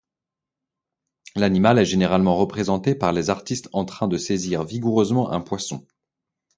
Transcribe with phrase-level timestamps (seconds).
[1.35, 5.85] L'animal est généralement représenté par les artistes en train de saisir vigoureusement un poisson.